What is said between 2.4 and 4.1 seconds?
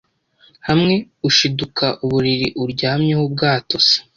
uryamyeho bwatose